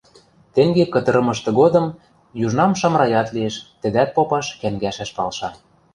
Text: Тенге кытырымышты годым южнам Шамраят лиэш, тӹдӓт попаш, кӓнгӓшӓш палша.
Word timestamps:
Тенге 0.53 0.85
кытырымышты 0.93 1.51
годым 1.59 1.85
южнам 2.45 2.71
Шамраят 2.79 3.27
лиэш, 3.35 3.55
тӹдӓт 3.81 4.09
попаш, 4.15 4.45
кӓнгӓшӓш 4.61 5.09
палша. 5.17 5.49